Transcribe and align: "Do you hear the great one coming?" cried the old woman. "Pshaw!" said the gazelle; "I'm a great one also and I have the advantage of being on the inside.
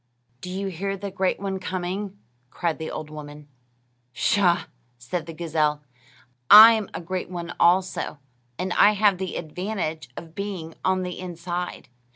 "Do 0.41 0.49
you 0.49 0.65
hear 0.69 0.97
the 0.97 1.11
great 1.11 1.39
one 1.39 1.59
coming?" 1.59 2.17
cried 2.49 2.79
the 2.79 2.89
old 2.89 3.11
woman. 3.11 3.47
"Pshaw!" 4.13 4.63
said 4.97 5.27
the 5.27 5.31
gazelle; 5.33 5.83
"I'm 6.49 6.89
a 6.95 6.99
great 7.01 7.29
one 7.29 7.53
also 7.59 8.17
and 8.57 8.73
I 8.73 8.93
have 8.93 9.19
the 9.19 9.35
advantage 9.35 10.09
of 10.17 10.33
being 10.33 10.73
on 10.83 11.03
the 11.03 11.19
inside. 11.19 11.87